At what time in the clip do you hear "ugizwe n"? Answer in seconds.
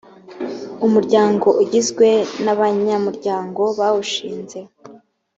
1.63-2.45